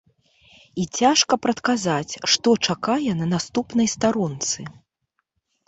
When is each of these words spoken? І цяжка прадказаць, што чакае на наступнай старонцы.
І 0.83 0.85
цяжка 1.01 1.37
прадказаць, 1.43 2.13
што 2.37 2.55
чакае 2.67 3.11
на 3.21 3.29
наступнай 3.37 3.87
старонцы. 3.97 4.69